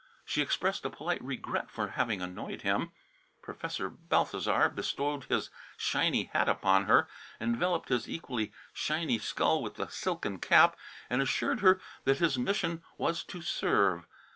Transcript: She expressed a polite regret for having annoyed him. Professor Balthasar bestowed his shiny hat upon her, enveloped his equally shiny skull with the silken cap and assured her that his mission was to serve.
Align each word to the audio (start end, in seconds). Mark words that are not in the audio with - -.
She 0.25 0.41
expressed 0.41 0.83
a 0.83 0.89
polite 0.89 1.23
regret 1.23 1.69
for 1.69 1.89
having 1.89 2.23
annoyed 2.23 2.63
him. 2.63 2.91
Professor 3.43 3.87
Balthasar 3.87 4.67
bestowed 4.69 5.25
his 5.25 5.51
shiny 5.77 6.23
hat 6.33 6.49
upon 6.49 6.85
her, 6.85 7.07
enveloped 7.39 7.89
his 7.89 8.09
equally 8.09 8.51
shiny 8.73 9.19
skull 9.19 9.61
with 9.61 9.75
the 9.75 9.89
silken 9.89 10.39
cap 10.39 10.75
and 11.07 11.21
assured 11.21 11.59
her 11.59 11.79
that 12.05 12.17
his 12.17 12.35
mission 12.39 12.83
was 12.97 13.23
to 13.25 13.43
serve. 13.43 14.07